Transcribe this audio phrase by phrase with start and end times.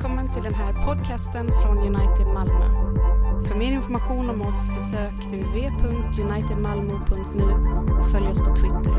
[0.00, 2.64] Välkommen till den här podcasten från United Malmö.
[3.48, 7.44] För mer information om oss besök www.unitedmalmo.nu
[8.00, 8.92] och följ oss på Twitter.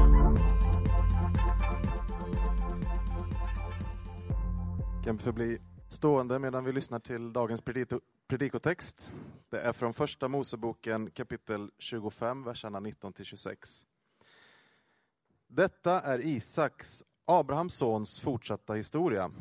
[5.04, 9.14] kan förbli stående medan vi lyssnar till dagens predito- predikotext.
[9.50, 13.86] Det är från Första Moseboken kapitel 25, verserna 19-26.
[15.48, 19.32] Detta är Isaks, Abrahams sons, fortsatta historia.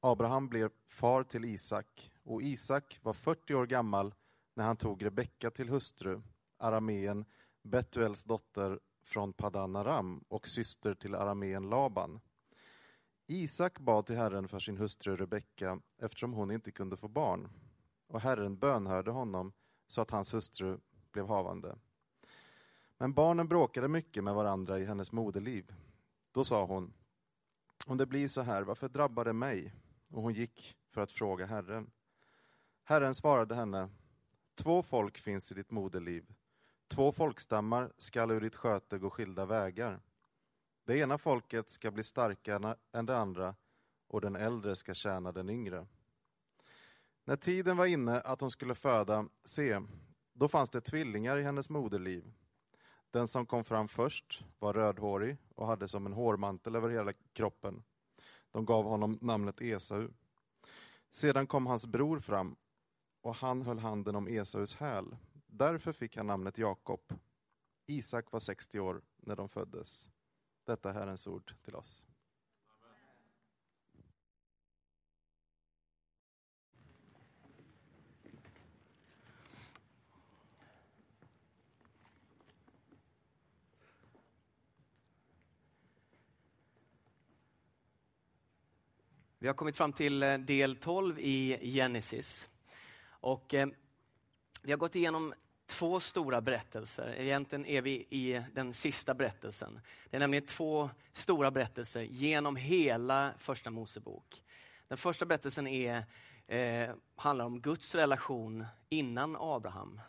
[0.00, 4.14] Abraham blev far till Isak och Isak var 40 år gammal
[4.54, 6.22] när han tog Rebecka till hustru,
[6.58, 7.24] arameen
[7.62, 12.20] Betuels dotter från Padan Aram och syster till arameen Laban.
[13.26, 17.48] Isak bad till Herren för sin hustru Rebecka eftersom hon inte kunde få barn.
[18.06, 19.52] Och Herren bönhörde honom
[19.86, 20.78] så att hans hustru
[21.12, 21.78] blev havande.
[22.98, 25.74] Men barnen bråkade mycket med varandra i hennes moderliv.
[26.32, 26.92] Då sa hon,
[27.86, 29.72] om det blir så här, varför drabbar det mig?
[30.16, 31.90] Och hon gick för att fråga Herren.
[32.84, 33.88] Herren svarade henne,
[34.54, 36.34] två folk finns i ditt moderliv.
[36.88, 40.00] Två folkstammar skall ur ditt sköte gå skilda vägar.
[40.84, 43.54] Det ena folket ska bli starkare än det andra
[44.08, 45.86] och den äldre ska tjäna den yngre.
[47.24, 49.80] När tiden var inne att hon skulle föda, se,
[50.32, 52.32] då fanns det tvillingar i hennes moderliv.
[53.10, 57.82] Den som kom fram först var rödhårig och hade som en hårmantel över hela kroppen.
[58.56, 60.08] De gav honom namnet Esau.
[61.10, 62.56] Sedan kom hans bror fram
[63.20, 65.16] och han höll handen om Esaus häl.
[65.46, 67.00] Därför fick han namnet Jakob.
[67.86, 70.10] Isak var 60 år när de föddes.
[70.66, 72.06] Detta är Herrens ord till oss.
[89.46, 92.50] Vi har kommit fram till eh, del 12 i Genesis.
[93.08, 93.68] Och eh,
[94.62, 95.34] vi har gått igenom
[95.66, 97.14] två stora berättelser.
[97.18, 99.80] Egentligen är vi i den sista berättelsen.
[100.10, 104.42] Det är nämligen två stora berättelser genom hela första Mosebok.
[104.88, 106.04] Den första berättelsen är,
[106.46, 110.00] eh, handlar om Guds relation innan Abraham.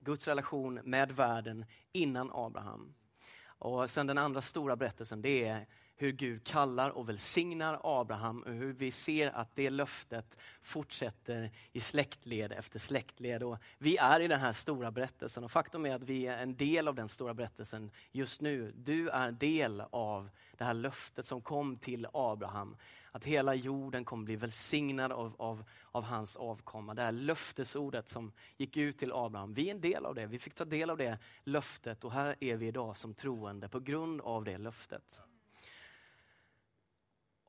[0.00, 2.94] Guds relation med världen innan Abraham.
[3.42, 5.66] Och sen den andra stora berättelsen det är
[6.00, 11.80] hur Gud kallar och välsignar Abraham och hur vi ser att det löftet fortsätter i
[11.80, 13.42] släktled efter släktled.
[13.42, 16.56] Och vi är i den här stora berättelsen och faktum är att vi är en
[16.56, 18.72] del av den stora berättelsen just nu.
[18.76, 22.76] Du är del av det här löftet som kom till Abraham.
[23.12, 26.94] Att hela jorden kommer bli välsignad av, av, av hans avkomma.
[26.94, 29.54] Det här löftesordet som gick ut till Abraham.
[29.54, 30.26] Vi är en del av det.
[30.26, 33.80] Vi fick ta del av det löftet och här är vi idag som troende på
[33.80, 35.22] grund av det löftet.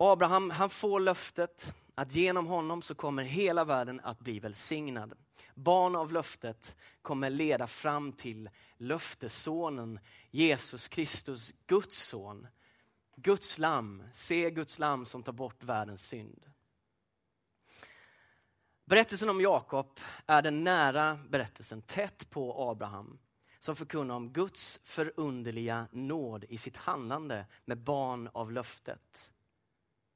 [0.03, 5.13] Abraham han får löftet att genom honom så kommer hela världen att bli välsignad.
[5.55, 9.99] Barn av löftet kommer leda fram till löftessonen
[10.31, 12.47] Jesus Kristus, Guds son.
[13.15, 16.45] Guds lamm, se Guds lamm som tar bort världens synd.
[18.85, 23.19] Berättelsen om Jakob är den nära berättelsen, tätt på Abraham,
[23.59, 29.30] som förkunnar om Guds förunderliga nåd i sitt handlande med barn av löftet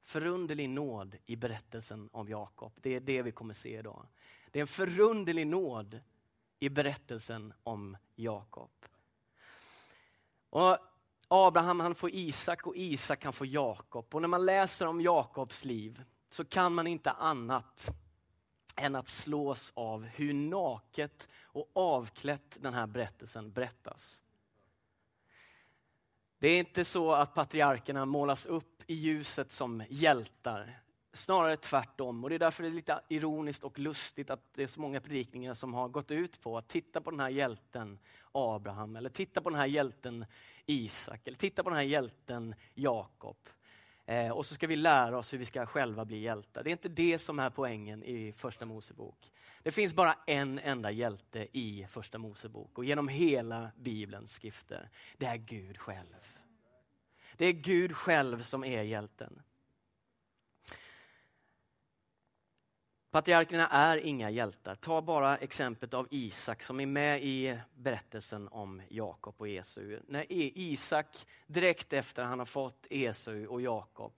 [0.06, 2.72] förunderlig nåd i berättelsen om Jakob.
[2.82, 4.06] Det är det vi kommer se idag.
[4.50, 6.00] Det är en förunderlig nåd
[6.58, 8.70] i berättelsen om Jakob.
[10.50, 10.78] Och
[11.28, 14.14] Abraham han får Isak och Isak kan få Jakob.
[14.14, 17.88] Och när man läser om Jakobs liv så kan man inte annat
[18.76, 24.22] än att slås av hur naket och avklätt den här berättelsen berättas.
[26.38, 30.80] Det är inte så att patriarkerna målas upp i ljuset som hjältar.
[31.12, 32.24] Snarare tvärtom.
[32.24, 35.00] Och det är därför det är lite ironiskt och lustigt att det är så många
[35.00, 37.98] predikningar som har gått ut på att titta på den här hjälten
[38.32, 40.26] Abraham, eller titta på den här hjälten
[40.66, 43.36] Isak, eller titta på den här hjälten Jakob.
[44.06, 46.64] Eh, och så ska vi lära oss hur vi ska själva bli hjältar.
[46.64, 49.32] Det är inte det som är poängen i Första Mosebok.
[49.62, 54.90] Det finns bara en enda hjälte i Första Mosebok och genom hela Bibelns skrifter.
[55.18, 56.35] Det är Gud själv.
[57.36, 59.42] Det är Gud själv som är hjälten.
[63.10, 64.74] Patriarkerna är inga hjältar.
[64.74, 69.98] Ta bara exemplet av Isak som är med i berättelsen om Jakob och Esau.
[70.08, 74.12] När e- Isak direkt efter han har fått Esau och Jakob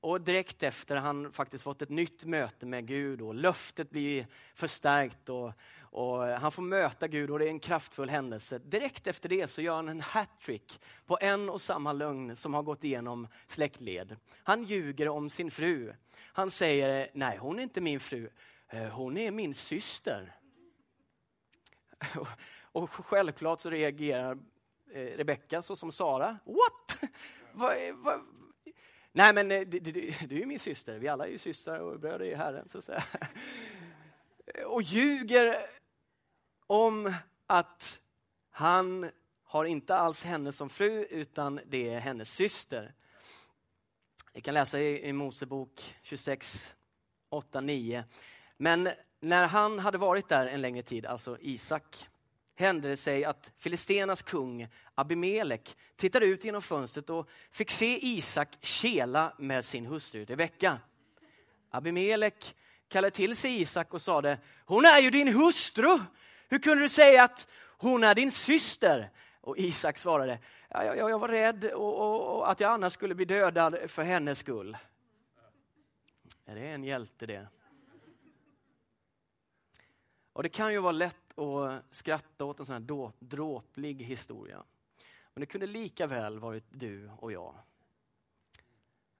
[0.00, 4.26] och direkt efter har han faktiskt fått ett nytt möte med Gud och löftet blir
[4.54, 8.58] förstärkt och, och han får möta Gud och det är en kraftfull händelse.
[8.58, 12.62] Direkt efter det så gör han en hattrick på en och samma lögn som har
[12.62, 14.16] gått igenom släktled.
[14.42, 15.92] Han ljuger om sin fru.
[16.16, 18.30] Han säger, nej hon är inte min fru,
[18.68, 20.36] eh, hon är min syster.
[22.72, 24.38] Och självklart så reagerar
[24.92, 26.38] eh, Rebecka så som Sara.
[26.44, 27.10] What?
[27.52, 28.20] Vad, vad,
[29.12, 29.92] Nej men eh, du, du,
[30.28, 32.68] du är ju min syster, vi alla är ju systrar och bröder i Herren.
[32.68, 33.04] Så att säga.
[34.66, 35.56] Och ljuger
[36.66, 37.14] om
[37.46, 38.00] att
[38.50, 39.10] han
[39.44, 42.94] har inte alls henne som fru utan det är hennes syster.
[44.32, 46.74] Vi kan läsa i, i Mosebok 26,
[47.30, 48.04] 8, 9.
[48.56, 48.90] Men
[49.20, 52.08] när han hade varit där en längre tid, alltså Isak,
[52.60, 58.48] hände det sig att Filistenas kung Abimelek tittade ut genom fönstret och fick se Isak
[58.60, 60.78] kela med sin hustru Rebecka.
[61.70, 62.56] Abimelek
[62.88, 65.98] kallade till sig Isak och sade, hon är ju din hustru.
[66.48, 67.48] Hur kunde du säga att
[67.78, 69.10] hon är din syster?
[69.40, 73.14] Och Isak svarade, jag, jag, jag var rädd och, och, och, att jag annars skulle
[73.14, 74.76] bli dödad för hennes skull.
[76.46, 77.46] Är det en hjälte det?
[80.32, 84.64] Och det kan ju vara lätt att skratta åt en sån här dråplig historia.
[85.34, 87.54] Men det kunde lika väl varit du och jag.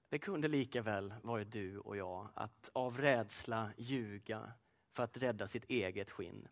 [0.09, 4.51] Det kunde lika väl varit du och jag att av rädsla ljuga
[4.91, 6.47] för att rädda sitt eget skinn.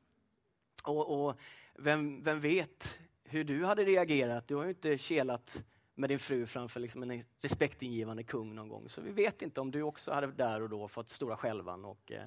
[0.83, 1.39] Och, och
[1.75, 4.47] vem, vem vet hur du hade reagerat?
[4.47, 5.63] Du har ju inte kelat
[5.95, 8.89] med din fru framför liksom en respektingivande kung någon gång.
[8.89, 12.11] Så vi vet inte om du också hade där och då fått stora skälvan och
[12.11, 12.23] eh,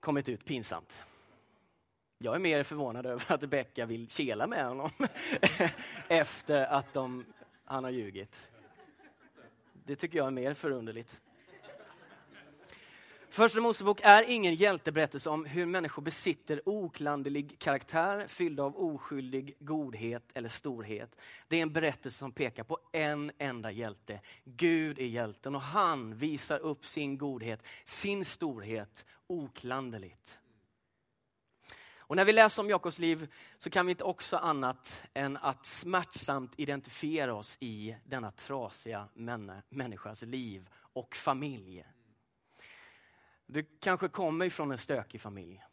[0.00, 1.04] kommit ut pinsamt.
[2.22, 4.90] Jag är mer förvånad över att Rebecka vill kela med honom
[6.08, 7.24] efter att de,
[7.64, 8.50] han har ljugit.
[9.72, 11.20] Det tycker jag är mer förunderligt.
[13.30, 20.24] Första Mosebok är ingen hjälteberättelse om hur människor besitter oklanderlig karaktär fylld av oskyldig godhet
[20.34, 21.16] eller storhet.
[21.48, 24.20] Det är en berättelse som pekar på en enda hjälte.
[24.44, 30.40] Gud är hjälten och han visar upp sin godhet, sin storhet oklanderligt.
[32.10, 35.66] Och när vi läser om Jakobs liv så kan vi inte också annat än att
[35.66, 39.08] smärtsamt identifiera oss i denna trasiga
[39.68, 41.84] människas liv och familj.
[43.46, 45.64] Du kanske kommer ifrån en stökig familj.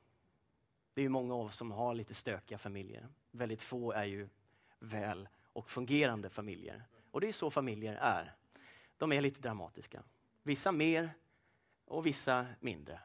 [0.94, 3.08] Det är ju många av oss som har lite stökiga familjer.
[3.32, 4.30] Väldigt få är ju
[4.80, 6.84] väl och fungerande familjer.
[7.12, 8.36] Och det är så familjer är.
[8.98, 10.04] De är lite dramatiska.
[10.44, 11.14] Vissa mer
[11.86, 13.00] och vissa mindre.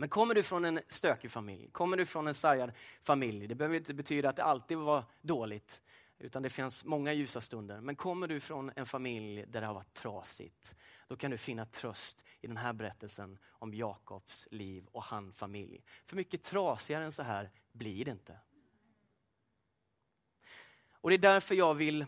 [0.00, 3.76] Men kommer du från en stökig familj, kommer du från en sargad familj, det behöver
[3.76, 5.82] inte betyda att det alltid var dåligt,
[6.18, 7.80] utan det finns många ljusa stunder.
[7.80, 10.76] Men kommer du från en familj där det har varit trasigt,
[11.08, 15.84] då kan du finna tröst i den här berättelsen om Jakobs liv och hans familj.
[16.06, 18.38] För mycket trasigare än så här blir det inte.
[20.92, 22.06] Och det är därför jag vill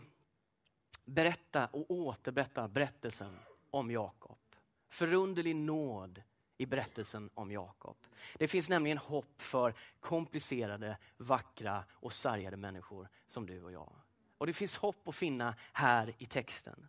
[1.05, 3.39] berätta och återberätta berättelsen
[3.71, 4.37] om Jakob.
[4.89, 6.23] Förunderlig nåd
[6.63, 7.97] i berättelsen om Jakob.
[8.33, 13.95] Det finns nämligen hopp för komplicerade, vackra och sargade människor som du och jag.
[14.37, 16.87] Och det finns hopp att finna här i texten.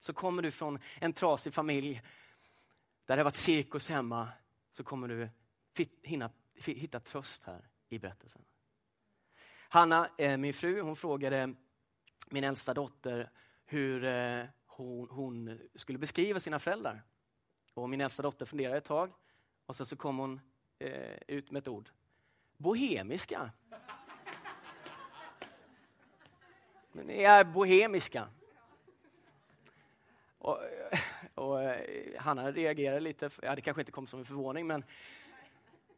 [0.00, 2.02] Så kommer du från en trasig familj
[3.06, 4.28] där det har varit cirkus hemma
[4.72, 5.28] så kommer du
[6.02, 8.42] hinna, hitta tröst här i berättelsen.
[9.68, 11.54] Hanna, eh, min fru, hon frågade
[12.30, 13.30] min äldsta dotter
[13.66, 17.02] hur eh, hon, hon skulle beskriva sina föräldrar.
[17.76, 19.12] Och min äldsta dotter funderade ett tag
[19.66, 20.40] och sen så kom hon
[20.78, 21.90] eh, ut med ett ord.
[22.56, 23.50] Bohemiska.
[26.92, 28.28] Men ni är bohemiska.
[30.38, 30.58] Och,
[31.34, 34.84] och eh, Hanna reagerade lite, ja, det kanske inte kom som en förvåning, men,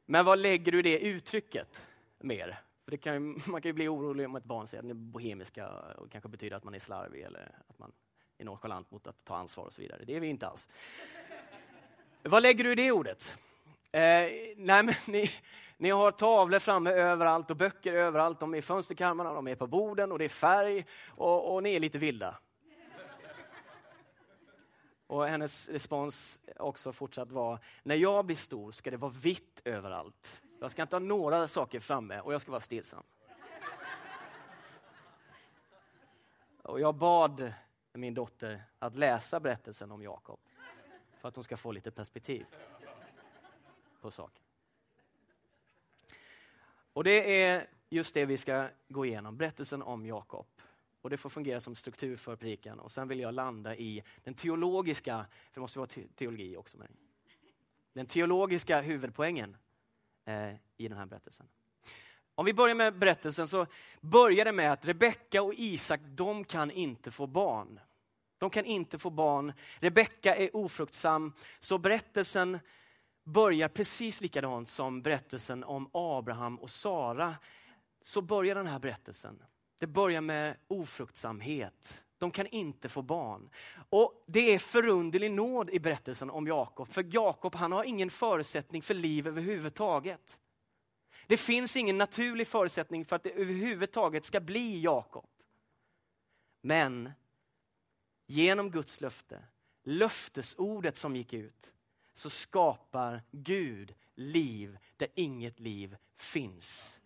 [0.06, 2.60] men vad lägger du i det uttrycket mer?
[2.84, 4.94] För det kan, man kan ju bli orolig om ett barn säger att ni är
[4.94, 7.92] bohemiska och kanske betyder att man är slarvig eller att man
[8.38, 10.04] är nonchalant mot att ta ansvar och så vidare.
[10.04, 10.68] Det är vi inte alls.
[12.28, 13.38] Vad lägger du i det ordet?
[13.92, 15.30] Eh, nej, men ni,
[15.76, 18.40] ni har tavlor framme överallt och böcker överallt.
[18.40, 21.74] De är i fönsterkarmarna, de är på borden och det är färg och, och ni
[21.74, 22.38] är lite vilda.
[25.06, 30.42] Och hennes respons också fortsatt var, när jag blir stor ska det vara vitt överallt.
[30.60, 33.02] Jag ska inte ha några saker framme och jag ska vara stillsam.
[36.62, 37.52] Och jag bad
[37.92, 40.38] min dotter att läsa berättelsen om Jakob
[41.20, 42.46] för att hon ska få lite perspektiv
[44.00, 44.42] på saken.
[46.92, 50.46] Och det är just det vi ska gå igenom, berättelsen om Jakob.
[51.00, 52.80] Och det får fungera som struktur för predikan.
[52.80, 56.88] Och sen vill jag landa i den teologiska, för det måste vara teologi också med
[57.92, 59.56] Den teologiska huvudpoängen
[60.24, 61.48] eh, i den här berättelsen.
[62.34, 63.66] Om vi börjar med berättelsen så
[64.00, 67.80] börjar det med att Rebecka och Isak, de kan inte få barn.
[68.38, 69.52] De kan inte få barn.
[69.78, 72.58] Rebecka är ofruktsam, så berättelsen
[73.24, 77.36] börjar precis likadant som berättelsen om Abraham och Sara.
[78.02, 79.42] Så börjar den här berättelsen.
[79.78, 82.04] Det börjar med ofruktsamhet.
[82.18, 83.50] De kan inte få barn.
[83.90, 86.92] Och Det är förunderlig nåd i berättelsen om Jakob.
[86.92, 90.40] För Jakob han har ingen förutsättning för liv överhuvudtaget.
[91.26, 95.28] Det finns ingen naturlig förutsättning för att det överhuvudtaget ska bli Jakob.
[96.62, 97.12] Men
[98.28, 99.42] genom Guds löfte,
[99.84, 101.72] löftesordet som gick ut,
[102.14, 107.00] så skapar Gud liv där inget liv finns.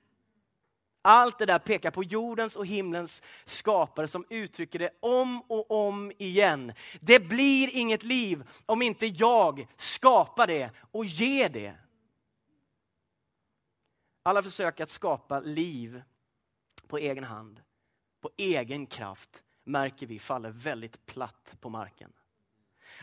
[1.02, 6.12] Allt det där pekar på jordens och himlens skapare som uttrycker det om och om
[6.18, 6.72] igen.
[7.00, 11.74] Det blir inget liv om inte jag skapar det och ger det.
[14.22, 16.02] Alla försök att skapa liv
[16.86, 17.60] på egen hand,
[18.20, 22.12] på egen kraft, märker vi faller väldigt platt på marken.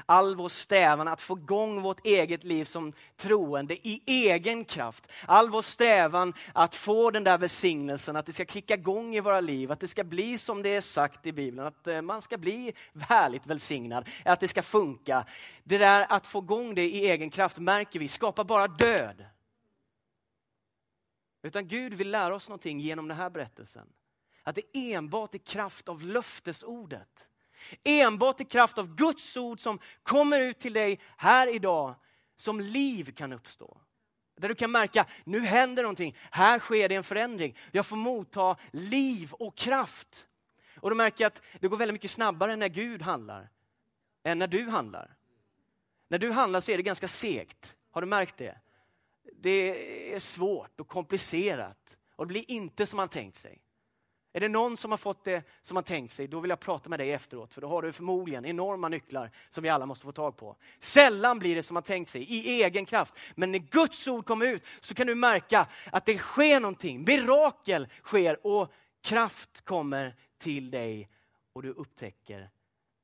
[0.06, 5.12] All vår strävan att få igång vårt eget liv som troende i egen kraft.
[5.26, 9.40] All vår strävan att få den där välsignelsen, att det ska kicka igång i våra
[9.40, 12.38] liv, att det ska bli som det är sagt i Bibeln, att eh, man ska
[12.38, 15.26] bli härligt välsignad, att det ska funka.
[15.64, 19.26] Det där att få igång det i egen kraft märker vi skapar bara död.
[21.44, 23.88] Utan Gud vill lära oss någonting genom den här berättelsen.
[24.50, 27.30] Att det enbart är kraft av löftesordet.
[27.84, 31.96] Enbart i kraft av Guds ord som kommer ut till dig här idag
[32.36, 33.82] som liv kan uppstå.
[34.38, 37.58] Där du kan märka, nu händer någonting, här sker det en förändring.
[37.72, 40.28] Jag får motta liv och kraft.
[40.76, 43.50] Och du märker att det går väldigt mycket snabbare när Gud handlar,
[44.24, 45.16] än när du handlar.
[46.08, 47.76] När du handlar så är det ganska segt.
[47.92, 48.58] Har du märkt det?
[49.42, 53.62] Det är svårt och komplicerat och det blir inte som man tänkt sig.
[54.34, 56.90] Är det någon som har fått det som man tänkt sig, då vill jag prata
[56.90, 60.12] med dig efteråt, för då har du förmodligen enorma nycklar som vi alla måste få
[60.12, 60.56] tag på.
[60.80, 63.14] Sällan blir det som man tänkt sig, i egen kraft.
[63.36, 67.04] Men när Guds ord kommer ut så kan du märka att det sker någonting.
[67.04, 68.72] Mirakel sker och
[69.02, 71.10] kraft kommer till dig
[71.54, 72.50] och du upptäcker,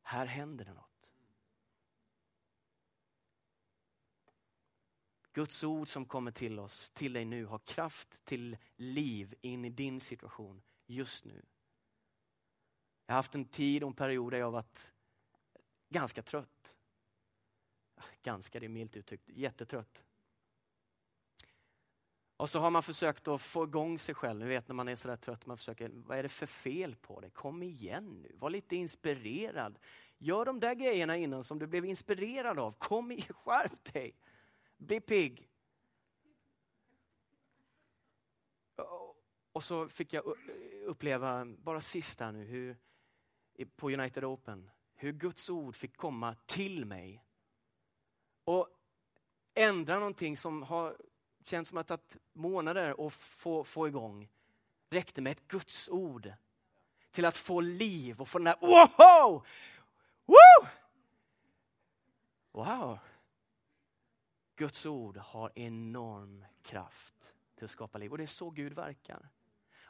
[0.03, 1.11] här händer det något.
[5.33, 9.69] Guds ord som kommer till oss, till dig nu, har kraft till liv in i
[9.69, 11.45] din situation just nu.
[13.05, 14.93] Jag har haft en tid och en period där jag varit
[15.89, 16.77] ganska trött.
[17.95, 19.29] Ah, ganska, det är milt uttryckt.
[19.29, 20.03] Jättetrött.
[22.37, 24.39] Och så har man försökt att få igång sig själv.
[24.39, 27.19] Ni vet när man är sådär trött, man försöker, vad är det för fel på
[27.19, 27.29] dig?
[27.29, 29.79] Kom igen nu, var lite inspirerad.
[30.17, 32.71] Gör de där grejerna innan som du blev inspirerad av.
[32.71, 34.15] Kom igen, skärp dig.
[34.77, 35.49] Bli pigg.
[39.51, 40.23] Och så fick jag
[40.85, 42.77] uppleva, bara sist här nu, hur,
[43.75, 47.23] på United Open, hur Guds ord fick komma till mig.
[48.43, 48.69] Och
[49.53, 50.97] ändra någonting som har
[51.43, 54.29] känts som att det tagit månader att få, få igång.
[54.89, 56.33] Räckte med ett Guds ord
[57.11, 59.45] till att få liv och få den där wow!
[60.25, 60.67] Woo!
[62.51, 62.99] Wow!
[64.55, 69.29] Guds ord har enorm kraft till att skapa liv och det är så Gud verkar.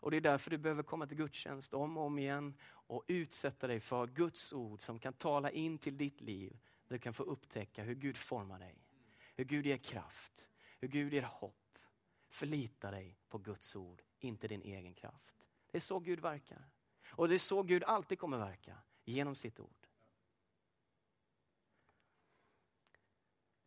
[0.06, 3.68] Och Det är därför du behöver komma till gudstjänst om och om igen och utsätta
[3.68, 6.58] dig för Guds ord som kan tala in till ditt liv.
[6.88, 8.78] Där du kan få upptäcka hur Gud formar dig,
[9.36, 11.80] hur Gud ger kraft, hur Gud ger hopp.
[12.30, 15.36] Förlita dig på Guds ord, inte din egen kraft.
[15.72, 16.70] Det är så Gud verkar.
[17.10, 19.88] Och det är så Gud alltid kommer verka, genom sitt ord.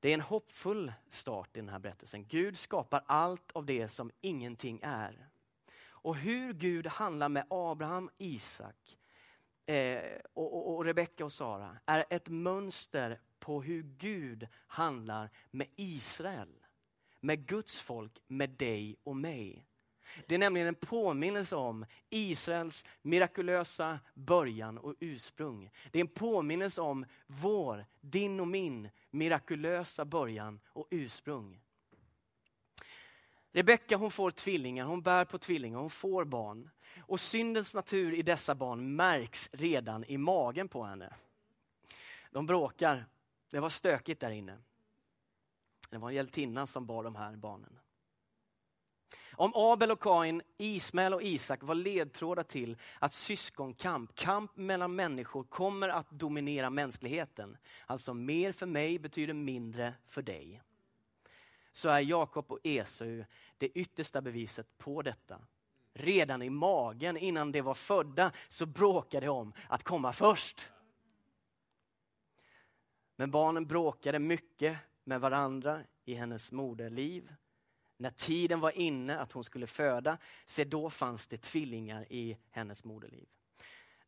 [0.01, 2.27] Det är en hoppfull start i den här berättelsen.
[2.27, 5.29] Gud skapar allt av det som ingenting är.
[6.09, 8.99] Och hur Gud handlar med Abraham, Isak
[9.67, 10.01] eh,
[10.35, 16.49] och, och, och Rebecka och Sara är ett mönster på hur Gud handlar med Israel.
[17.21, 19.67] Med Guds folk, med dig och mig.
[20.27, 25.71] Det är nämligen en påminnelse om Israels mirakulösa början och ursprung.
[25.91, 31.61] Det är en påminnelse om vår, din och min mirakulösa början och ursprung.
[33.53, 36.71] Rebecka hon får tvillingar, hon bär på tvillingar, hon får barn.
[37.01, 41.15] Och syndens natur i dessa barn märks redan i magen på henne.
[42.31, 43.07] De bråkar,
[43.51, 44.59] det var stökigt där inne.
[45.91, 47.79] Det var en hjältinna som bar de här barnen.
[49.33, 55.45] Om Abel och Kain, Ismael och Isak var ledtrådar till att syskonkamp, kamp mellan människor
[55.45, 57.57] kommer att dominera mänskligheten.
[57.87, 60.63] Alltså mer för mig betyder mindre för dig.
[61.79, 63.25] Så är Jakob och Esau
[63.59, 65.41] det yttersta beviset på detta.
[65.95, 70.73] Redan i magen, innan de var födda, så bråkade de om att komma först.
[73.17, 77.35] Men barnen bråkade mycket med varandra i hennes moderliv.
[77.97, 82.85] När tiden var inne att hon skulle föda, se då fanns det tvillingar i hennes
[82.85, 83.29] moderliv.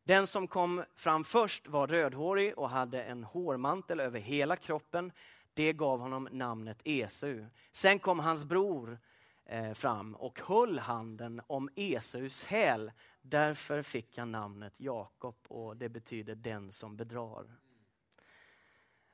[0.03, 5.11] Den som kom fram först var rödhårig och hade en hårmantel över hela kroppen.
[5.53, 7.45] Det gav honom namnet Esau.
[7.71, 8.99] Sen kom hans bror
[9.45, 12.91] eh, fram och höll handen om Esaus häl.
[13.21, 17.57] Därför fick han namnet Jakob och det betyder den som bedrar.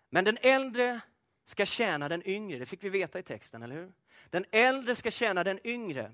[0.09, 0.99] Men den äldre
[1.45, 3.93] ska tjäna den yngre, det fick vi veta i texten, eller hur?
[4.29, 6.11] Den äldre ska tjäna den yngre.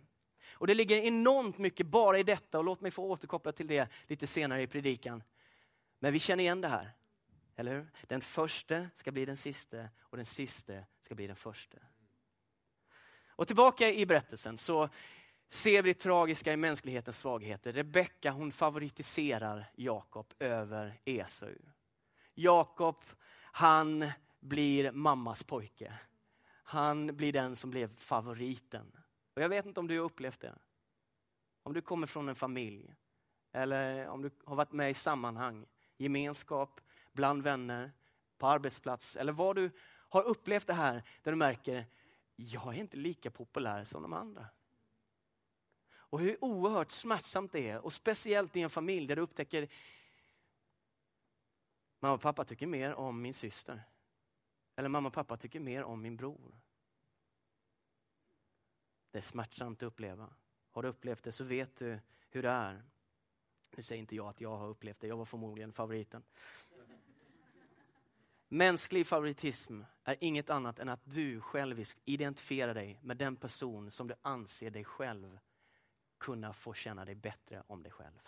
[0.51, 3.88] Och det ligger enormt mycket bara i detta och låt mig få återkoppla till det
[4.08, 5.24] lite senare i predikan.
[6.00, 6.92] Men vi känner igen det här,
[7.55, 7.91] eller hur?
[8.07, 11.77] Den första ska bli den siste och den siste ska bli den första.
[13.27, 14.89] Och tillbaka i berättelsen så
[15.50, 17.74] ser vi det tragiska i mänsklighetens svagheter.
[17.74, 21.55] Rebecka hon favoritiserar Jakob över Esau.
[22.33, 23.03] Jakob,
[23.51, 25.93] han blir mammas pojke.
[26.63, 28.98] Han blir den som blev favoriten.
[29.36, 30.55] Och jag vet inte om du har upplevt det.
[31.63, 32.95] Om du kommer från en familj
[33.51, 35.65] eller om du har varit med i sammanhang,
[35.98, 36.81] gemenskap,
[37.13, 37.91] bland vänner,
[38.38, 41.86] på arbetsplats eller vad du har upplevt det här där du märker,
[42.36, 44.48] jag är inte lika populär som de andra.
[45.93, 49.67] Och hur oerhört smärtsamt det är och speciellt i en familj där du upptäcker,
[52.00, 53.84] mamma och pappa tycker mer om min syster.
[54.75, 56.62] Eller mamma och pappa tycker mer om min bror.
[59.12, 60.34] Det är smärtsamt att uppleva.
[60.72, 62.84] Har du upplevt det så vet du hur det är.
[63.75, 66.24] Nu säger inte jag att jag har upplevt det, jag var förmodligen favoriten.
[68.53, 74.07] Mänsklig favoritism är inget annat än att du själviskt identifierar dig med den person som
[74.07, 75.39] du anser dig själv
[76.19, 78.19] kunna få känna dig bättre om dig själv.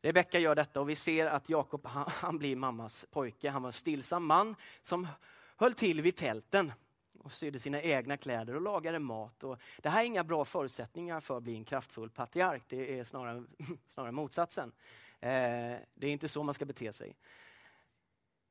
[0.00, 3.50] Rebecka gör detta och vi ser att Jakob han, han, blir mammas pojke.
[3.50, 5.08] Han var en stillsam man som
[5.56, 6.72] höll till vid tälten
[7.18, 9.44] och sydde sina egna kläder och lagade mat.
[9.44, 12.62] Och det här är inga bra förutsättningar för att bli en kraftfull patriark.
[12.68, 13.44] Det är snarare,
[13.94, 14.72] snarare motsatsen.
[15.20, 17.16] Eh, det är inte så man ska bete sig.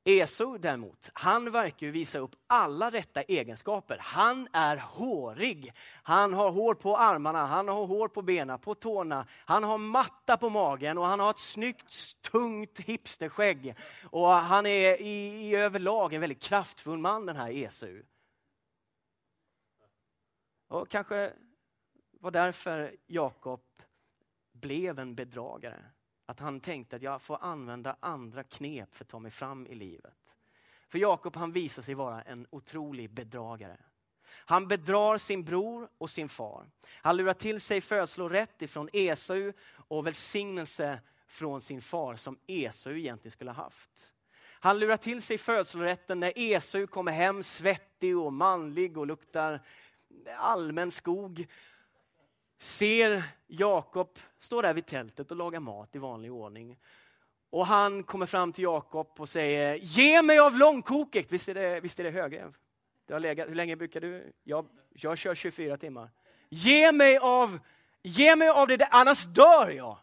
[0.03, 3.97] Esau däremot, han verkar ju visa upp alla rätta egenskaper.
[4.01, 5.73] Han är hårig.
[6.03, 9.27] Han har hår på armarna, han har hår på benen, på tårna.
[9.45, 13.75] Han har matta på magen och han har ett snyggt, tungt hipsterskägg.
[14.03, 18.01] Och han är i, i överlag en väldigt kraftfull man den här Esau.
[20.67, 21.33] Och kanske
[22.11, 23.61] var därför Jakob
[24.53, 25.85] blev en bedragare.
[26.29, 29.75] Att han tänkte att jag får använda andra knep för att ta mig fram i
[29.75, 30.37] livet.
[30.87, 33.77] För Jakob han visar sig vara en otrolig bedragare.
[34.25, 36.69] Han bedrar sin bror och sin far.
[36.87, 43.31] Han lurar till sig födslorätt ifrån Esau och välsignelse från sin far som Esau egentligen
[43.31, 44.13] skulle ha haft.
[44.41, 49.61] Han lurar till sig födslorätten när Esau kommer hem svettig och manlig och luktar
[50.37, 51.47] allmän skog
[52.59, 56.77] ser Jakob stå där vid tältet och laga mat i vanlig ordning.
[57.49, 61.31] Och han kommer fram till Jakob och säger, ge mig av långkoket.
[61.31, 62.55] Visst är det, visst är det högrev?
[63.07, 64.33] Det har legat, hur länge brukar du?
[64.43, 66.09] Jag, jag kör 24 timmar.
[66.49, 67.59] Ge mig av,
[68.03, 69.97] ge mig av det där, annars dör jag.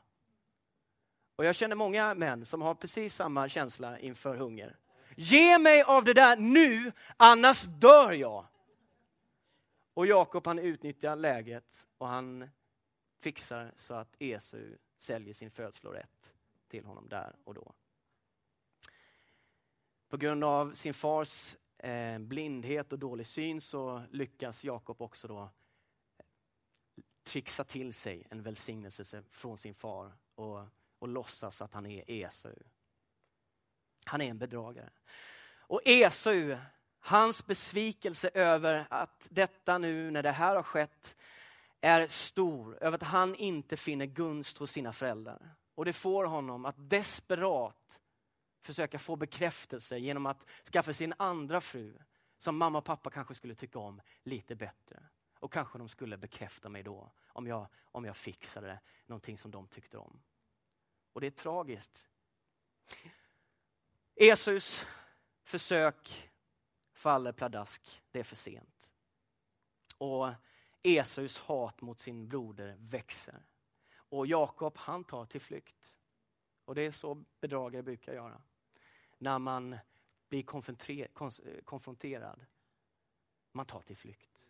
[1.36, 4.76] Och jag känner många män som har precis samma känsla inför hunger.
[5.16, 8.46] Ge mig av det där nu, annars dör jag.
[9.96, 12.50] Och Jakob han utnyttjar läget och han
[13.18, 16.34] fixar så att Esau säljer sin födslorätt
[16.68, 17.74] till honom där och då.
[20.08, 25.50] På grund av sin fars eh, blindhet och dålig syn så lyckas Jakob också då
[27.24, 30.60] trixa till sig en välsignelse från sin far och,
[30.98, 32.54] och låtsas att han är Esau.
[34.04, 34.90] Han är en bedragare.
[35.68, 36.56] Och Esau,
[37.06, 41.16] Hans besvikelse över att detta nu, när det här har skett,
[41.80, 42.78] är stor.
[42.80, 45.54] Över att han inte finner gunst hos sina föräldrar.
[45.74, 48.00] Och det får honom att desperat
[48.62, 51.98] försöka få bekräftelse genom att skaffa sin andra fru,
[52.38, 55.02] som mamma och pappa kanske skulle tycka om lite bättre.
[55.38, 59.68] Och kanske de skulle bekräfta mig då, om jag, om jag fixade någonting som de
[59.68, 60.22] tyckte om.
[61.12, 62.06] Och det är tragiskt.
[64.16, 64.86] Jesus
[65.44, 66.30] försök
[66.96, 68.02] faller pladask.
[68.10, 68.94] Det är för sent.
[69.98, 70.30] Och
[70.82, 73.46] Esaus hat mot sin broder växer.
[73.94, 75.96] Och Jakob han tar till flykt.
[76.64, 78.42] Och det är så bedragare brukar göra.
[79.18, 79.78] När man
[80.28, 81.06] blir eh,
[81.64, 82.46] konfronterad.
[83.52, 84.46] Man tar till flykt.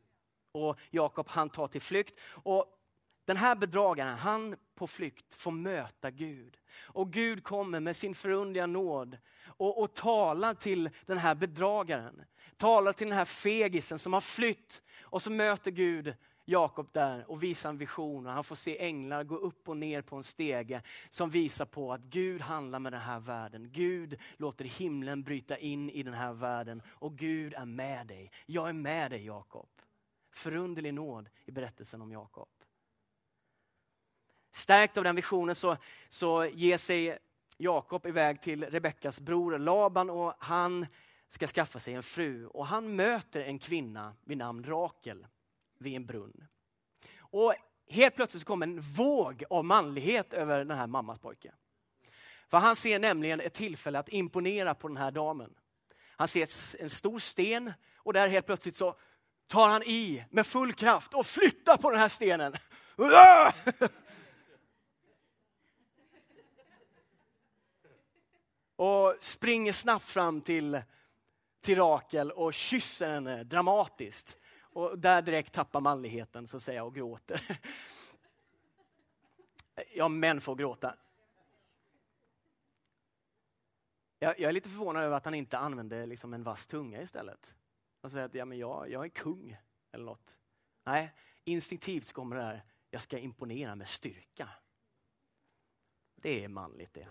[0.53, 2.15] Och Jakob han tar till flykt.
[2.31, 2.77] Och
[3.25, 6.59] den här bedragaren, han på flykt får möta Gud.
[6.69, 9.19] Och Gud kommer med sin förundliga nåd
[9.57, 12.23] och, och talar till den här bedragaren.
[12.57, 14.83] Talar till den här fegisen som har flytt.
[15.03, 16.14] Och så möter Gud
[16.49, 20.03] Jakob där och visar en vision och han får se änglar gå upp och ner
[20.03, 23.73] på en stege som visar på att Gud handlar med den här världen.
[23.73, 28.31] Gud låter himlen bryta in i den här världen och Gud är med dig.
[28.47, 29.69] Jag är med dig Jakob.
[30.33, 32.49] Förunderlig nåd i berättelsen om Jakob.
[34.51, 35.77] Stärkt av den visionen så,
[36.09, 37.19] så ger sig
[37.57, 40.87] Jakob iväg till Rebeckas bror Laban och han
[41.29, 42.47] ska skaffa sig en fru.
[42.47, 45.27] Och han möter en kvinna vid namn Rakel
[45.79, 46.47] vid en brunn.
[47.19, 47.55] Och
[47.88, 51.53] helt plötsligt kommer en våg av manlighet över den här mammas pojke.
[52.49, 55.55] För han ser nämligen ett tillfälle att imponera på den här damen.
[56.16, 56.49] Han ser
[56.83, 58.97] en stor sten och där helt plötsligt så
[59.47, 62.55] tar han i med full kraft och flyttar på den här stenen.
[62.99, 63.53] Ah!
[68.77, 70.83] Och springer snabbt fram till,
[71.61, 74.39] till Rakel och kysser henne dramatiskt.
[74.61, 77.59] Och där direkt tappar manligheten så att säga och gråter.
[79.95, 80.95] Ja, män får gråta.
[84.19, 87.55] Jag, jag, är lite förvånad över att han inte använde liksom en vass tunga istället.
[88.03, 89.57] Han säger att ja, men jag, jag är kung
[89.93, 90.39] eller något.
[90.85, 91.12] Nej,
[91.45, 94.49] instinktivt kommer det här, jag ska imponera med styrka.
[96.15, 97.09] Det är manligt det.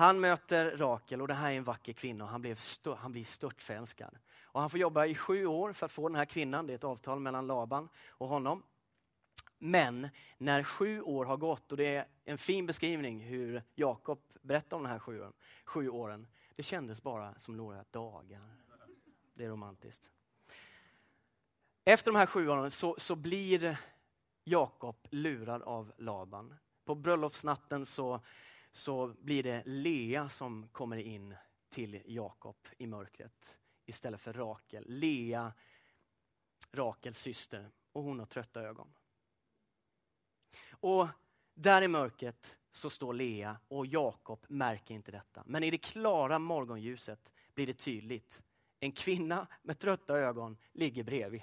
[0.00, 3.12] Han möter Rakel och det här är en vacker kvinna och han, blev stört, han
[3.12, 4.18] blir störtförälskad.
[4.42, 6.74] Och han får jobba i sju år för att få den här kvinnan, det är
[6.74, 8.62] ett avtal mellan Laban och honom.
[9.58, 10.08] Men
[10.38, 14.82] när sju år har gått, och det är en fin beskrivning hur Jakob berättar om
[14.82, 15.32] de här sju åren,
[15.64, 16.26] sju åren.
[16.56, 18.40] Det kändes bara som några dagar.
[19.34, 20.10] Det är romantiskt.
[21.84, 23.78] Efter de här sju åren så, så blir
[24.44, 26.54] Jakob lurad av Laban.
[26.84, 28.20] På bröllopsnatten så
[28.72, 31.34] så blir det Lea som kommer in
[31.68, 34.84] till Jakob i mörkret istället för Rakel.
[34.88, 35.52] Lea,
[36.72, 38.92] Rakels syster, och hon har trötta ögon.
[40.70, 41.08] Och
[41.54, 45.42] där i mörkret så står Lea och Jakob märker inte detta.
[45.46, 48.44] Men i det klara morgonljuset blir det tydligt.
[48.80, 51.42] En kvinna med trötta ögon ligger bredvid.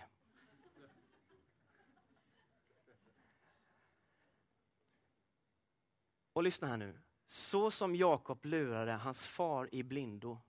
[6.33, 6.99] Och lyssna här nu.
[7.27, 10.39] Så som Jakob lurade hans far i blindo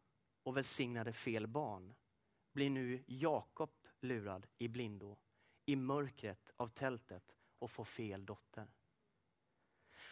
[0.43, 1.95] och välsignade fel barn
[2.53, 5.17] blir nu Jakob lurad i blindo
[5.67, 7.23] i mörkret av tältet
[7.59, 8.67] och får fel dotter.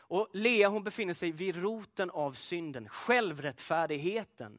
[0.09, 4.59] Och Lea hon befinner sig vid roten av synden, självrättfärdigheten.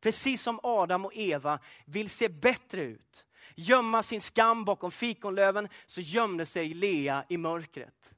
[0.00, 6.00] Precis som Adam och Eva vill se bättre ut, gömma sin skam bakom fikonlöven, så
[6.00, 8.14] gömde sig Lea i mörkret.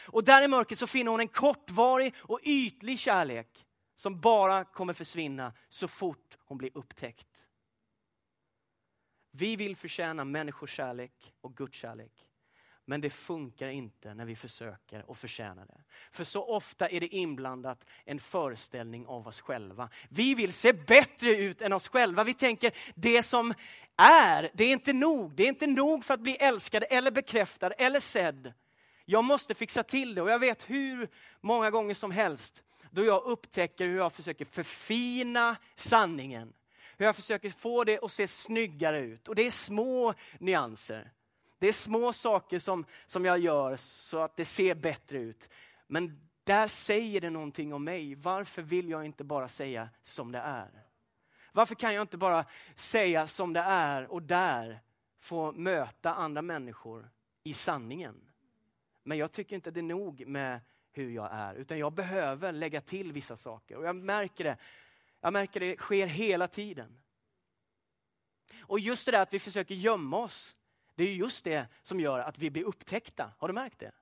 [0.00, 4.92] Och där i mörkret så finner hon en kortvarig och ytlig kärlek som bara kommer
[4.92, 7.46] försvinna så fort hon blir upptäckt.
[9.30, 12.12] Vi vill förtjäna människors kärlek och Guds kärlek.
[12.84, 15.84] Men det funkar inte när vi försöker att förtjäna det.
[16.10, 19.88] För så ofta är det inblandat en föreställning av oss själva.
[20.08, 22.24] Vi vill se bättre ut än oss själva.
[22.24, 23.54] Vi tänker det som
[23.96, 25.34] är, det är inte nog.
[25.34, 28.52] Det är inte nog för att bli älskad eller bekräftad eller sedd.
[29.10, 31.08] Jag måste fixa till det och jag vet hur
[31.40, 36.52] många gånger som helst då jag upptäcker hur jag försöker förfina sanningen.
[36.96, 39.28] Hur jag försöker få det att se snyggare ut.
[39.28, 41.12] Och det är små nyanser.
[41.58, 45.50] Det är små saker som, som jag gör så att det ser bättre ut.
[45.86, 48.14] Men där säger det någonting om mig.
[48.14, 50.86] Varför vill jag inte bara säga som det är?
[51.52, 52.44] Varför kan jag inte bara
[52.74, 54.80] säga som det är och där
[55.20, 57.10] få möta andra människor
[57.44, 58.27] i sanningen?
[59.08, 60.60] Men jag tycker inte det är nog med
[60.92, 63.76] hur jag är, utan jag behöver lägga till vissa saker.
[63.76, 64.56] Och jag märker det,
[65.20, 67.00] jag märker det sker hela tiden.
[68.60, 70.56] Och just det där att vi försöker gömma oss,
[70.94, 73.32] det är just det som gör att vi blir upptäckta.
[73.38, 73.92] Har du märkt det?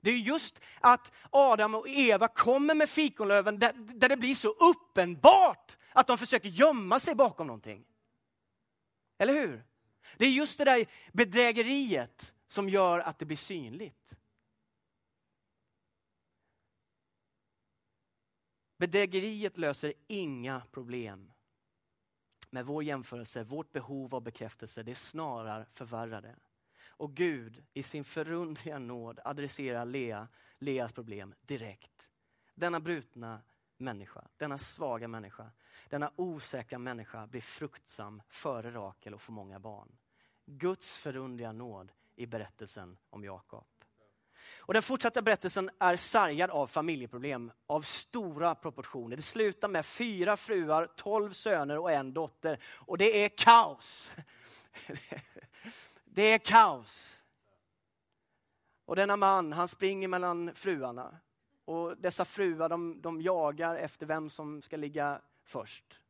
[0.00, 4.48] Det är just att Adam och Eva kommer med fikonlöven där, där det blir så
[4.48, 7.84] uppenbart att de försöker gömma sig bakom någonting.
[9.18, 9.64] Eller hur?
[10.16, 14.16] Det är just det där bedrägeriet som gör att det blir synligt.
[18.76, 21.32] Bedrägeriet löser inga problem.
[22.52, 26.36] med vår jämförelse, vårt behov av bekräftelse, det snarare förvärrar det.
[26.86, 32.10] Och Gud i sin förundliga nåd adresserar Lea, Leas problem direkt.
[32.54, 33.42] Denna brutna
[33.76, 35.52] människa, denna svaga människa,
[35.88, 39.96] denna osäkra människa blir fruktsam före Rakel och får många barn.
[40.46, 43.66] Guds förundliga nåd i berättelsen om Jakob.
[44.56, 49.16] Och den fortsatta berättelsen är sargad av familjeproblem av stora proportioner.
[49.16, 52.58] Det slutar med fyra fruar, tolv söner och en dotter.
[52.64, 54.12] Och det är kaos.
[56.04, 57.22] Det är kaos.
[58.84, 61.16] Och denna man, han springer mellan fruarna.
[61.64, 66.00] Och dessa fruar, de, de jagar efter vem som ska ligga först.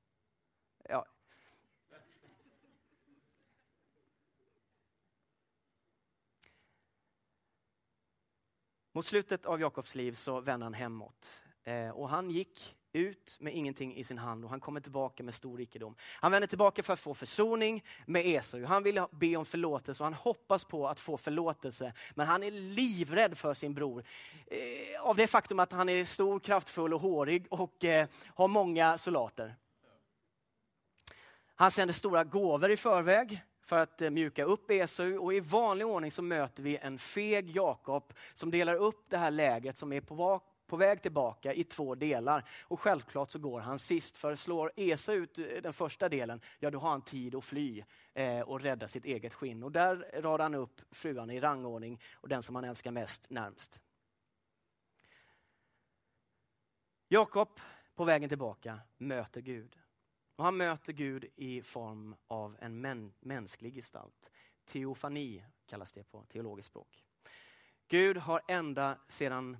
[0.88, 1.07] Ja.
[8.92, 11.40] Mot slutet av Jakobs liv så vände han hemåt.
[11.64, 15.35] Eh, och han gick ut med ingenting i sin hand och han kommer tillbaka med
[15.35, 15.94] stor rikedom.
[16.00, 18.64] Han vänder tillbaka för att få försoning med Esau.
[18.64, 21.92] Han vill be om förlåtelse och han hoppas på att få förlåtelse.
[22.14, 24.05] Men han är livrädd för sin bror.
[24.46, 28.98] Eh, av det faktum att han är stor, kraftfull och hårig och eh, har många
[28.98, 29.57] soldater.
[31.55, 35.87] Han sänder stora gåvor i förväg för att eh, mjuka upp Esau och i vanlig
[35.87, 40.00] ordning så möter vi en feg Jakob som delar upp det här lägret som är
[40.00, 42.48] på på väg tillbaka i två delar.
[42.62, 46.70] Och självklart så går han sist, för slår Esa ut eh, den första delen, ja
[46.70, 49.62] då har han tid att fly eh, och rädda sitt eget skinn.
[49.62, 53.80] Och där radar han upp fruarna i rangordning och den som han älskar mest närmst.
[57.09, 57.61] Jakob,
[57.94, 59.76] på vägen tillbaka, möter Gud.
[60.40, 64.31] Och han möter Gud i form av en män, mänsklig gestalt.
[64.64, 67.05] Teofani kallas det på teologiskt språk.
[67.88, 69.57] Gud har ända sedan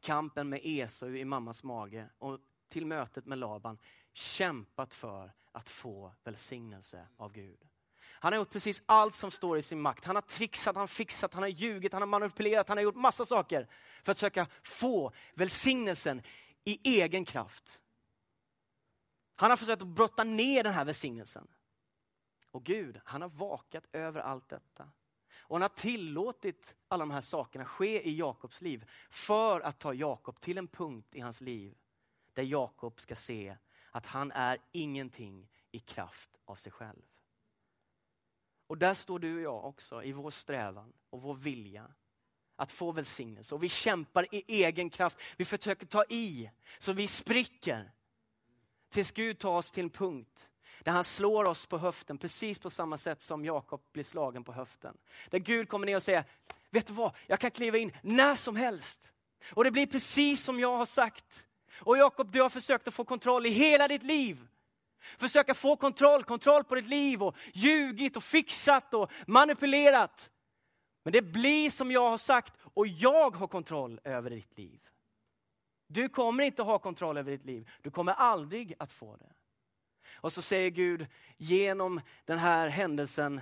[0.00, 3.78] kampen med Esau i mammas mage och till mötet med Laban
[4.12, 7.68] kämpat för att få välsignelse av Gud.
[8.02, 10.04] Han har gjort precis allt som står i sin makt.
[10.04, 12.96] Han har trixat, han har fixat, han har ljugit, han har manipulerat, han har gjort
[12.96, 13.68] massa saker
[14.02, 16.22] för att söka få välsignelsen
[16.64, 17.80] i egen kraft.
[19.40, 21.48] Han har försökt att brotta ner den här välsignelsen.
[22.50, 24.90] Och Gud, han har vakat över allt detta.
[25.32, 29.94] Och han har tillåtit alla de här sakerna ske i Jakobs liv för att ta
[29.94, 31.78] Jakob till en punkt i hans liv
[32.32, 33.56] där Jakob ska se
[33.90, 37.02] att han är ingenting i kraft av sig själv.
[38.66, 41.94] Och där står du och jag också i vår strävan och vår vilja
[42.56, 43.54] att få välsignelse.
[43.54, 45.18] Och vi kämpar i egen kraft.
[45.36, 47.92] Vi försöker ta i så vi spricker.
[48.90, 50.50] Tills Gud tar oss till en punkt
[50.82, 54.52] där han slår oss på höften precis på samma sätt som Jakob blir slagen på
[54.52, 54.96] höften.
[55.30, 56.24] Där Gud kommer ner och säger,
[56.70, 59.12] vet du vad, jag kan kliva in när som helst.
[59.54, 61.46] Och det blir precis som jag har sagt.
[61.78, 64.46] Och Jakob, du har försökt att få kontroll i hela ditt liv.
[65.18, 70.30] Försöka få kontroll, kontroll på ditt liv och ljugit och fixat och manipulerat.
[71.02, 74.80] Men det blir som jag har sagt och jag har kontroll över ditt liv.
[75.92, 77.70] Du kommer inte ha kontroll över ditt liv.
[77.82, 79.32] Du kommer aldrig att få det.
[80.14, 83.40] Och så säger Gud genom den här händelsen,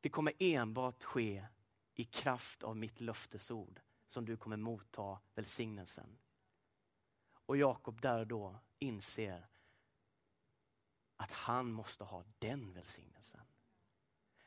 [0.00, 1.46] det kommer enbart ske
[1.94, 6.18] i kraft av mitt löftesord som du kommer motta välsignelsen.
[7.46, 9.48] Och Jakob där och då inser
[11.16, 13.43] att han måste ha den välsignelsen.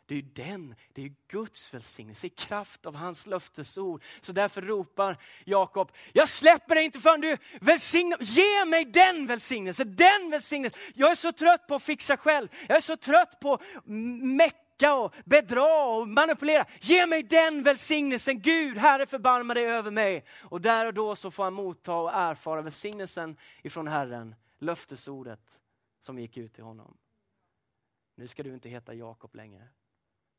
[0.08, 4.04] Det är den, det är Guds välsignelse i kraft av hans löftesord.
[4.22, 9.96] Så därför ropar Jakob, jag släpper dig inte förrän du välsignar, ge mig den välsignelsen,
[9.96, 10.82] den välsignelsen.
[10.96, 13.60] Jag är så trött på att fixa själv, jag är så trött på
[14.22, 16.66] mecka och bedra och manipulera.
[16.82, 20.26] Ge mig den välsignelsen, Gud, Herre förbarma dig över mig.
[20.42, 25.60] Och där och då så får han motta och erfara välsignelsen ifrån Herren, löftesordet
[26.02, 26.98] som gick ut till honom.
[28.16, 29.68] Nu ska du inte heta Jakob längre.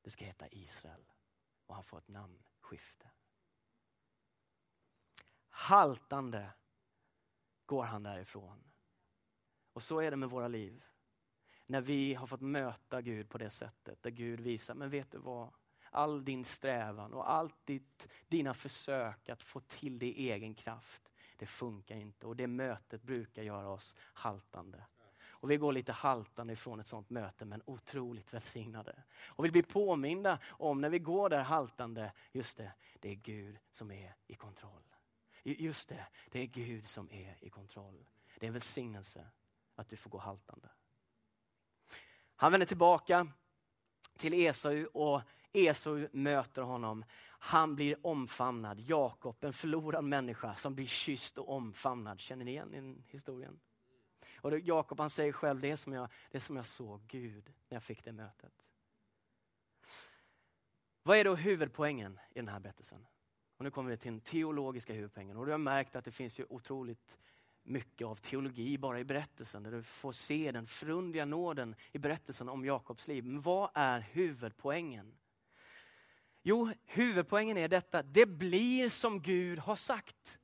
[0.09, 1.05] Du ska heta Israel.
[1.67, 3.11] Och han får ett namnskifte.
[5.49, 6.51] Haltande
[7.67, 8.65] går han därifrån.
[9.73, 10.85] Och så är det med våra liv.
[11.67, 15.19] När vi har fått möta Gud på det sättet, där Gud visar, men vet du
[15.19, 15.55] vad?
[15.91, 21.13] All din strävan och allt ditt, dina försök att få till det i egen kraft,
[21.37, 22.27] det funkar inte.
[22.27, 24.87] Och det mötet brukar göra oss haltande.
[25.41, 29.03] Och vi går lite haltande ifrån ett sånt möte men otroligt välsignade.
[29.27, 33.59] Och vi blir påminda om när vi går där haltande, just det, det är Gud
[33.73, 34.83] som är i kontroll.
[35.43, 38.07] Just det, det är Gud som är i kontroll.
[38.39, 39.27] Det är en välsignelse
[39.75, 40.69] att du får gå haltande.
[42.37, 43.29] Han vänder tillbaka
[44.17, 45.23] till Esau och
[45.53, 47.05] Esau möter honom.
[47.39, 48.81] Han blir omfamnad.
[48.81, 52.21] Jakob, en förlorad människa som blir kysst och omfamnad.
[52.21, 53.61] Känner ni igen den historien?
[54.39, 57.53] Och Jakob han säger själv, det är, som jag, det är som jag såg Gud
[57.69, 58.53] när jag fick det mötet.
[61.03, 63.07] Vad är då huvudpoängen i den här berättelsen?
[63.57, 65.37] Och nu kommer vi till den teologiska huvudpoängen.
[65.37, 67.19] Och du har märkt att det finns ju otroligt
[67.63, 69.63] mycket av teologi bara i berättelsen.
[69.63, 73.25] Där du får se den förundliga nåden i berättelsen om Jakobs liv.
[73.25, 75.19] Men vad är huvudpoängen?
[76.43, 78.03] Jo, huvudpoängen är detta.
[78.03, 80.39] Det blir som Gud har sagt.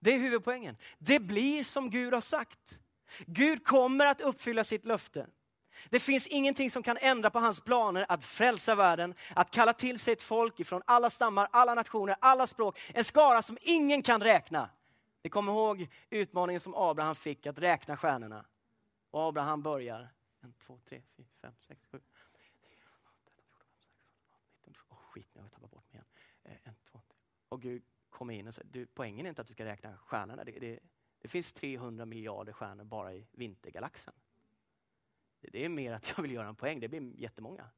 [0.00, 0.76] Det är huvudpoängen.
[0.98, 2.80] Det blir som Gud har sagt.
[3.26, 5.26] Gud kommer att uppfylla sitt löfte.
[5.90, 9.98] Det finns ingenting som kan ändra på hans planer att frälsa världen, att kalla till
[9.98, 12.80] sig ett folk ifrån alla stammar, alla nationer, alla språk.
[12.94, 14.70] En skara som ingen kan räkna.
[15.22, 18.44] Ni kommer ihåg utmaningen som Abraham fick att räkna stjärnorna.
[19.10, 20.08] Och Abraham börjar.
[20.40, 22.00] En, två, tre, fyra, fem, sex, sju.
[24.88, 26.04] Oh, skit, jag tappat bort mig igen.
[26.44, 27.16] Eh, en, två, tre.
[27.48, 27.82] Och Gud
[28.18, 30.44] kommer in och säger, du, poängen är inte att du ska räkna stjärnorna.
[30.44, 30.78] Det, det,
[31.18, 34.14] det finns 300 miljarder stjärnor bara i vintergalaxen.
[35.40, 37.70] Det är mer att jag vill göra en poäng, det blir jättemånga.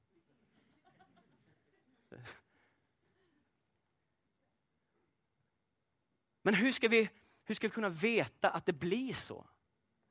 [6.43, 7.11] Men hur ska vi,
[7.45, 9.47] hur ska vi kunna veta att det blir så?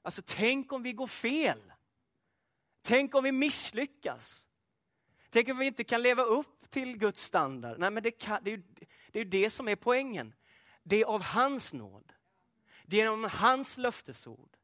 [0.01, 1.73] Alltså tänk om vi går fel?
[2.81, 4.47] Tänk om vi misslyckas?
[5.29, 7.79] Tänk om vi inte kan leva upp till Guds standard?
[7.79, 8.63] Nej, men det, kan, det, är ju,
[9.11, 10.33] det är det som är poängen.
[10.83, 12.13] Det är av hans nåd.
[12.85, 14.57] Det är genom hans löftesord.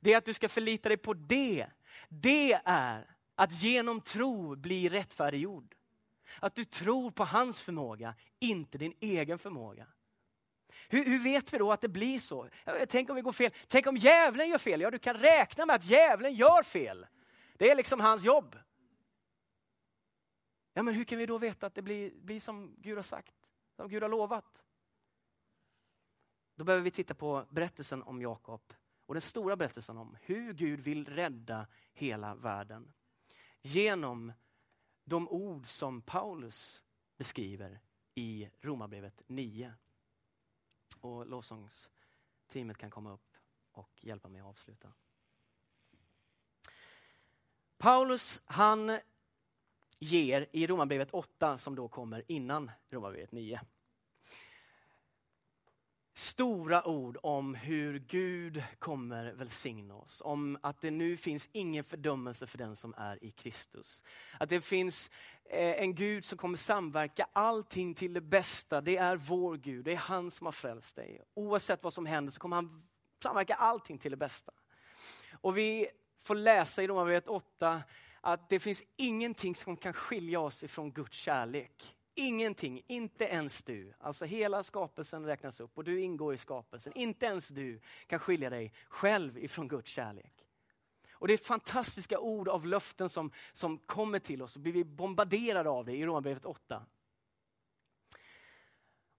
[0.00, 1.66] Det är att du ska förlita dig på det.
[2.08, 5.74] Det är att genom tro bli rättfärdiggjord.
[6.40, 9.86] Att du tror på hans förmåga, inte din egen förmåga.
[10.88, 12.48] Hur, hur, vet vi då att det blir så?
[12.88, 13.52] Tänk om vi går fel?
[13.68, 14.80] Tänk om djävulen gör fel?
[14.80, 17.06] Ja, du kan räkna med att djävulen gör fel.
[17.56, 18.58] Det är liksom hans jobb.
[20.74, 23.34] Ja, men hur kan vi då veta att det blir, blir som Gud har sagt,
[23.82, 24.62] som Gud har lovat?
[26.54, 28.72] Då behöver vi titta på berättelsen om Jakob
[29.06, 32.92] och den stora berättelsen om hur Gud vill rädda hela världen.
[33.62, 34.32] Genom
[35.04, 36.82] de ord som Paulus
[37.16, 37.80] beskriver
[38.14, 39.74] i Romarbrevet 9.
[41.00, 43.36] Och lovsångsteamet kan komma upp
[43.72, 44.92] och hjälpa mig att avsluta.
[47.78, 48.98] Paulus han
[49.98, 53.60] ger i Romarbrevet 8 som då kommer innan Romarbrevet 9
[56.22, 60.22] stora ord om hur Gud kommer välsigna oss.
[60.24, 64.04] Om att det nu finns ingen fördömelse för den som är i Kristus.
[64.40, 65.10] Att det finns
[65.44, 68.80] eh, en Gud som kommer samverka allting till det bästa.
[68.80, 71.20] Det är vår Gud, det är han som har frälst dig.
[71.34, 72.82] Oavsett vad som händer så kommer han
[73.22, 74.52] samverka allting till det bästa.
[75.40, 75.86] Och vi
[76.20, 77.82] får läsa i Romarbrevet 8
[78.20, 81.96] att det finns ingenting som kan skilja oss ifrån Guds kärlek.
[82.14, 83.94] Ingenting, inte ens du.
[83.98, 86.92] Alltså hela skapelsen räknas upp och du ingår i skapelsen.
[86.96, 90.46] Inte ens du kan skilja dig själv ifrån Guds kärlek.
[91.12, 94.84] Och det är fantastiska ord av löften som, som kommer till oss och blir vi
[94.84, 96.86] bombarderade av det i Romarbrevet 8.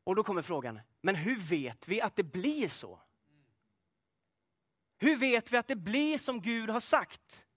[0.03, 2.99] Och då kommer frågan, men hur vet vi att det blir så?
[4.97, 7.47] Hur vet vi att det blir som Gud har sagt?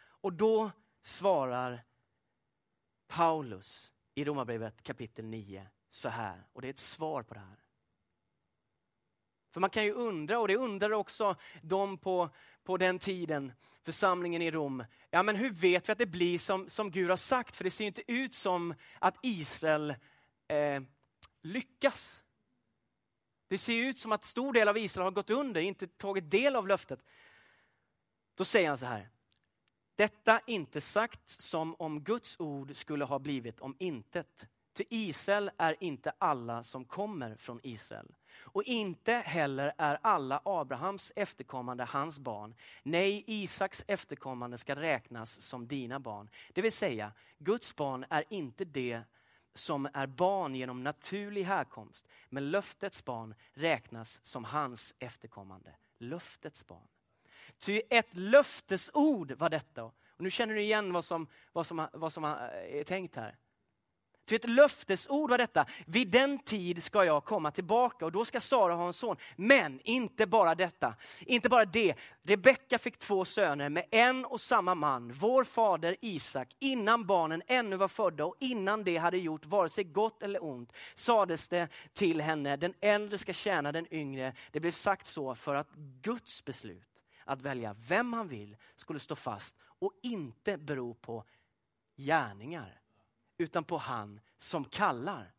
[0.00, 0.70] Och då
[1.02, 1.84] svarar
[3.06, 6.44] Paulus i Romarbrevet kapitel 9 så här.
[6.52, 7.56] Och det är ett svar på det här.
[9.52, 12.30] För man kan ju undra, och det undrar också de på,
[12.64, 13.52] på den tiden,
[13.82, 14.84] församlingen i Rom.
[15.10, 17.56] Ja men hur vet vi att det blir som, som Gud har sagt?
[17.56, 19.94] För det ser ju inte ut som att Israel
[20.48, 20.82] eh,
[21.42, 22.22] lyckas.
[23.48, 26.56] Det ser ut som att stor del av Israel har gått under, inte tagit del
[26.56, 27.00] av löftet.
[28.34, 29.08] Då säger han så här.
[30.00, 34.48] Detta inte sagt som om Guds ord skulle ha blivit om intet.
[34.72, 38.14] Ty Israel är inte alla som kommer från Israel.
[38.32, 42.54] Och inte heller är alla Abrahams efterkommande hans barn.
[42.82, 46.30] Nej, Isaks efterkommande ska räknas som dina barn.
[46.52, 49.02] Det vill säga, Guds barn är inte det
[49.54, 52.08] som är barn genom naturlig härkomst.
[52.28, 55.74] Men löftets barn räknas som hans efterkommande.
[55.98, 56.88] Löftets barn.
[57.60, 59.84] Ty ett löftesord var detta.
[59.84, 62.30] Och nu känner du igen vad som, vad som, vad som eh,
[62.78, 63.36] är tänkt här.
[64.30, 65.66] Ty ett löftesord var detta.
[65.86, 69.16] Vid den tid ska jag komma tillbaka och då ska Sara ha en son.
[69.36, 71.94] Men inte bara detta, inte bara det.
[72.22, 76.56] Rebecka fick två söner med en och samma man, vår fader Isak.
[76.58, 80.72] Innan barnen ännu var födda och innan det hade gjort vare sig gott eller ont
[80.94, 84.32] sades det till henne, den äldre ska tjäna den yngre.
[84.50, 86.89] Det blev sagt så för att Guds beslut
[87.30, 91.24] att välja vem han vill skulle stå fast och inte bero på
[91.96, 92.80] gärningar,
[93.38, 95.32] utan på han som kallar.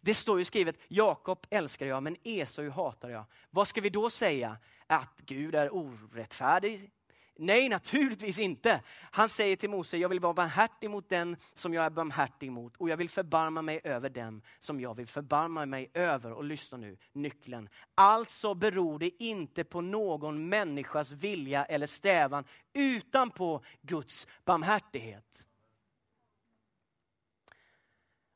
[0.00, 3.24] Det står ju skrivet, Jakob älskar jag men Esau hatar jag.
[3.50, 4.58] Vad ska vi då säga?
[4.86, 6.90] att Gud är orättfärdig?
[7.36, 8.82] Nej, naturligtvis inte.
[9.10, 12.76] Han säger till Mose, jag vill vara barmhärtig mot den som jag är barmhärtig mot
[12.76, 16.32] och jag vill förbarma mig över dem som jag vill förbarma mig över.
[16.32, 17.68] Och lyssna nu, nyckeln.
[17.94, 25.46] Alltså beror det inte på någon människas vilja eller strävan utan på Guds barmhärtighet.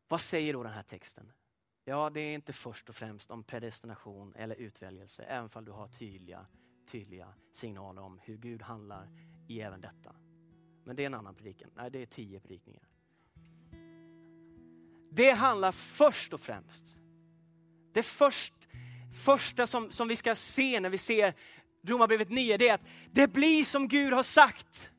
[0.08, 1.32] Vad säger då den här texten?
[1.84, 5.88] Ja, det är inte först och främst om predestination eller utväljelse, även om du har
[5.88, 6.46] tydliga,
[6.88, 9.08] tydliga signaler om hur Gud handlar
[9.48, 10.14] i även detta.
[10.84, 11.70] Men det är en annan predikan.
[11.76, 12.82] Nej, det är tio predikningar.
[15.10, 16.98] Det handlar först och främst,
[17.92, 18.54] det först,
[19.24, 21.34] första som, som vi ska se när vi ser
[21.86, 24.90] Romarbrevet 9, det är att det blir som Gud har sagt.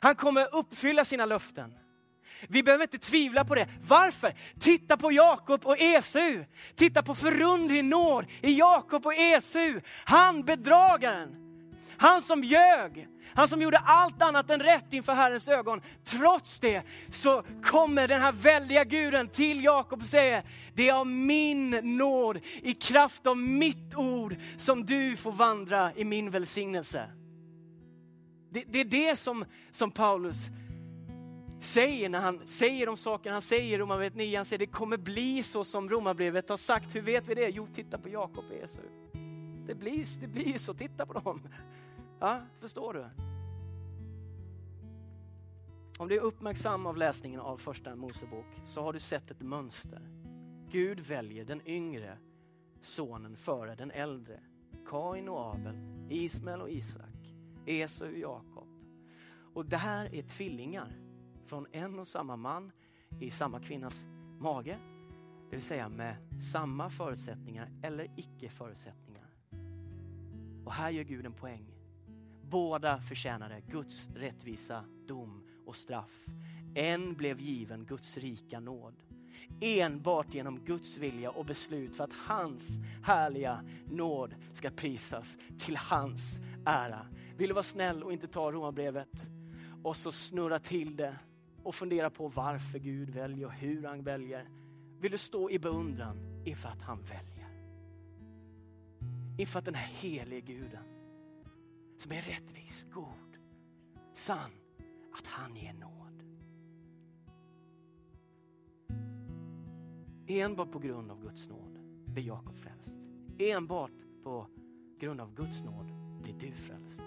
[0.00, 1.78] Han kommer uppfylla sina löften.
[2.48, 3.66] Vi behöver inte tvivla på det.
[3.88, 4.32] Varför?
[4.60, 6.44] Titta på Jakob och Esau.
[6.74, 9.80] Titta på förundlig nåd i Jakob och Esau.
[10.04, 11.36] Han bedragaren.
[11.96, 13.08] Han som ljög.
[13.34, 15.80] Han som gjorde allt annat än rätt inför Herrens ögon.
[16.04, 20.42] Trots det så kommer den här väldiga guden till Jakob och säger,
[20.74, 26.04] det är av min nåd, i kraft av mitt ord, som du får vandra i
[26.04, 27.10] min välsignelse.
[28.50, 30.50] Det, det är det som, som Paulus
[31.62, 34.36] säger när han säger de saker han säger i Romarbrevet 9.
[34.36, 36.94] Han säger det kommer bli så som Romarbrevet har sagt.
[36.94, 37.48] Hur vet vi det?
[37.48, 38.84] Jo, titta på Jakob och Esau.
[39.66, 41.42] Det blir, det blir så, titta på dem.
[42.20, 43.06] Ja, förstår du?
[45.98, 50.08] Om du är uppmärksam av läsningen av första Mosebok så har du sett ett mönster.
[50.70, 52.18] Gud väljer den yngre
[52.80, 54.40] sonen före den äldre.
[54.86, 55.74] Kain och Abel,
[56.10, 57.34] Ismael och Isak,
[57.66, 58.68] Esau och Jakob.
[59.54, 61.11] Och det här är tvillingar
[61.52, 62.72] från en och samma man
[63.20, 64.06] i samma kvinnas
[64.38, 64.78] mage.
[65.50, 69.30] Det vill säga med samma förutsättningar eller icke förutsättningar.
[70.64, 71.66] Och här gör Gud en poäng.
[72.42, 76.24] Båda förtjänade Guds rättvisa dom och straff.
[76.74, 78.94] En blev given Guds rika nåd.
[79.60, 86.40] Enbart genom Guds vilja och beslut för att hans härliga nåd ska prisas till hans
[86.66, 87.06] ära.
[87.36, 89.30] Vill du vara snäll och inte ta romarbrevet
[89.82, 91.18] och så snurra till det
[91.64, 94.48] och fundera på varför Gud väljer och hur han väljer.
[95.00, 97.48] Vill du stå i beundran inför att han väljer?
[99.38, 100.84] Inför att den här helige guden
[101.98, 103.38] som är rättvis, god,
[104.14, 104.50] sann,
[105.12, 106.22] att han ger nåd.
[110.26, 112.96] Enbart på grund av Guds nåd blir Jakob frälst.
[113.38, 113.90] Enbart
[114.22, 114.46] på
[115.00, 115.92] grund av Guds nåd
[116.22, 117.02] blir du frälst.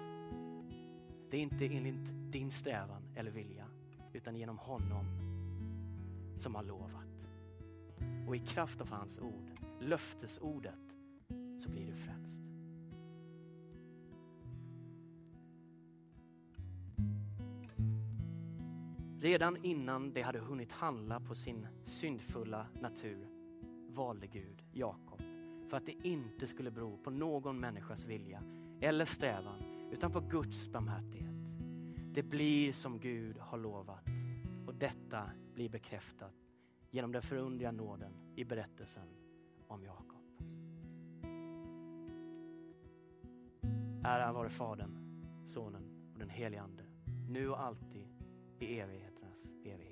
[1.31, 3.65] Det är inte enligt din strävan eller vilja
[4.15, 5.05] utan genom honom
[6.37, 7.29] som har lovat.
[8.27, 10.95] Och i kraft av hans ord, löftesordet,
[11.57, 12.41] så blir du frälst.
[19.19, 23.27] Redan innan det hade hunnit handla på sin syndfulla natur
[23.89, 25.21] valde Gud Jakob
[25.69, 28.43] för att det inte skulle bero på någon människas vilja
[28.81, 31.24] eller strävan utan på Guds barmhärtighet.
[32.15, 34.05] Det blir som Gud har lovat
[34.67, 36.33] och detta blir bekräftat
[36.91, 39.07] genom den förundliga nåden i berättelsen
[39.67, 40.21] om Jakob.
[44.03, 44.97] Ära vare Fadern,
[45.43, 46.83] Sonen och den helige Ande,
[47.29, 48.07] nu och alltid
[48.59, 49.84] i evigheternas evighet.